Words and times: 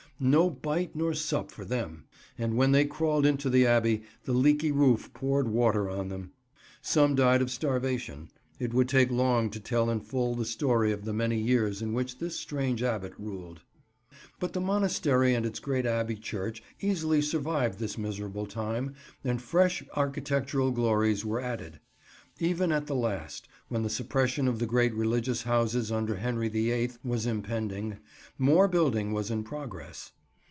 No 0.23 0.51
bite 0.51 0.95
nor 0.95 1.15
sup 1.15 1.49
for 1.49 1.65
them; 1.65 2.03
and 2.37 2.55
when 2.55 2.73
they 2.73 2.85
crawled 2.85 3.25
into 3.25 3.49
the 3.49 3.65
Abbey, 3.65 4.03
the 4.25 4.33
leaky 4.33 4.71
roof 4.71 5.11
poured 5.15 5.47
water 5.47 5.89
on 5.89 6.09
them. 6.09 6.31
Some 6.79 7.15
died 7.15 7.41
of 7.41 7.49
starvation. 7.49 8.29
It 8.59 8.71
would 8.71 8.87
take 8.87 9.09
long 9.09 9.49
to 9.49 9.59
tell 9.59 9.89
in 9.89 9.99
full 9.99 10.35
the 10.35 10.45
story 10.45 10.91
of 10.91 11.05
the 11.05 11.11
many 11.13 11.39
years 11.41 11.81
in 11.81 11.93
which 11.93 12.19
this 12.19 12.35
strange 12.39 12.83
Abbot 12.83 13.13
ruled. 13.17 13.61
But 14.39 14.53
the 14.53 14.61
monastery 14.61 15.33
and 15.33 15.43
its 15.43 15.59
great 15.59 15.87
Abbey 15.87 16.17
church 16.17 16.61
easily 16.79 17.23
survived 17.23 17.79
this 17.79 17.97
miserable 17.97 18.45
time, 18.45 18.93
and 19.23 19.41
fresh 19.41 19.83
architectural 19.95 20.69
glories 20.69 21.25
were 21.25 21.41
added. 21.41 21.79
Even 22.39 22.71
at 22.71 22.87
the 22.87 22.95
last, 22.95 23.47
when 23.67 23.83
the 23.83 23.89
suppression 23.89 24.47
of 24.47 24.57
the 24.57 24.65
great 24.65 24.93
religious 24.95 25.43
houses 25.43 25.91
under 25.91 26.15
Henry 26.15 26.49
the 26.49 26.71
Eighth 26.71 26.97
was 27.03 27.27
impending, 27.27 27.97
more 28.39 28.67
building 28.67 29.13
was 29.13 29.29
in 29.29 29.43
progress. 29.43 30.11